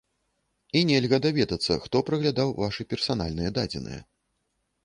І 0.79 0.81
нельга 0.91 1.19
даведацца, 1.25 1.77
хто 1.85 2.01
праглядаў 2.07 2.57
вашы 2.65 2.89
персанальныя 2.95 3.55
дадзеныя. 3.59 4.01